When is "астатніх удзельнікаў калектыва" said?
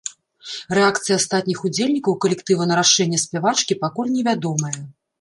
1.19-2.63